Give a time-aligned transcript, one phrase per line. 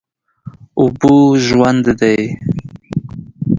[0.79, 1.13] اوبه
[1.45, 2.15] ژوند دي.